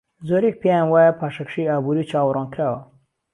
[0.27, 2.81] زۆرێک پێیان وایە پاشەکشەی ئابووری چاوەڕوانکراوە.